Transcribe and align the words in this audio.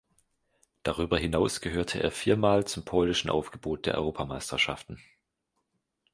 Darüber 0.81 1.19
hinaus 1.19 1.61
gehörte 1.61 2.01
er 2.01 2.09
viermal 2.09 2.65
zum 2.65 2.83
polnischen 2.83 3.29
Aufgebot 3.29 3.83
bei 3.83 3.93
Europameisterschaften. 3.93 4.99